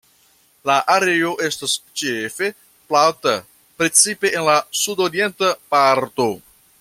La 0.69 0.77
areo 0.93 1.33
estas 1.47 1.75
ĉefe 2.03 2.49
plata, 2.93 3.35
precipe 3.83 4.35
en 4.41 4.49
la 4.51 4.59
sudorienta 4.83 5.55
parto. 5.77 6.31